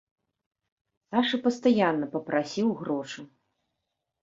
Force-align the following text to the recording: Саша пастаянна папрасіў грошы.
Саша 1.11 1.37
пастаянна 1.45 2.05
папрасіў 2.17 2.67
грошы. 2.83 3.21